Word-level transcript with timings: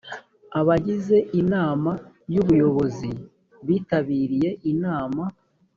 abagize 0.59 1.17
inama 1.41 1.91
y 2.33 2.35
ubuyobozi 2.41 3.09
bitabiriye 3.67 4.49
inama 4.71 5.23